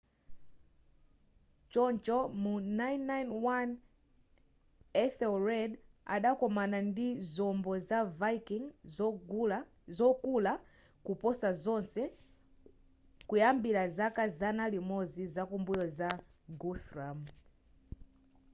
choncho 1.71 2.17
mu 2.41 2.53
991 2.59 3.69
ethelred 5.05 5.71
adakomana 6.15 6.77
ndi 6.89 7.07
zombo 7.33 7.71
za 7.89 7.99
viking 8.21 8.65
zokula 10.09 10.53
kuposa 11.05 11.47
zonse 11.63 12.03
kuyambira 13.27 13.83
zaka 13.97 14.23
zana 14.39 14.63
limodzi 14.73 15.23
zakumbuyo 15.35 15.85
za 15.97 16.09
guthrum 16.61 17.19